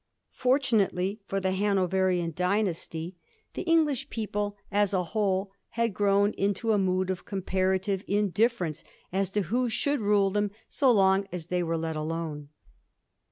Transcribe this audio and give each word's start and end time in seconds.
Fortunately 0.33 1.19
for 1.27 1.39
the 1.39 1.51
Hanoverian 1.51 2.33
dynasty, 2.35 3.17
the 3.53 3.61
English 3.61 4.09
people, 4.09 4.57
as 4.71 4.95
a 4.95 5.03
whole, 5.03 5.51
had 5.77 5.93
grown 5.93 6.31
into 6.33 6.71
a 6.71 6.79
mood 6.79 7.11
of 7.11 7.23
comparative 7.23 8.03
indifference 8.07 8.83
as 9.13 9.29
to 9.29 9.43
who 9.43 9.69
should 9.69 9.99
rule 9.99 10.31
them 10.31 10.49
80 10.75 10.85
long 10.87 11.27
as 11.31 11.45
they 11.53 11.61
were 11.61 11.77
let 11.77 11.95
alone. 11.95 12.49